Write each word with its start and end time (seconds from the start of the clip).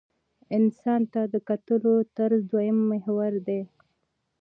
انسان 0.57 1.01
ته 1.13 1.21
د 1.33 1.35
کتلو 1.49 1.93
طرز 2.17 2.41
دویم 2.51 2.79
محور 2.91 3.33
دی. 3.47 3.61